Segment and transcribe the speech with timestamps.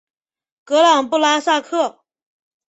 [0.63, 1.99] 格朗布拉萨克。